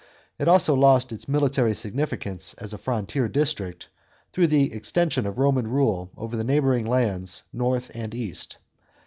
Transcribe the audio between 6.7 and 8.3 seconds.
lands north tmd